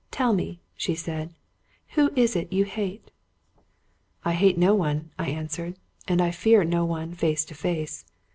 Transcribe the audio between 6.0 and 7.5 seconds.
"and I fear no one face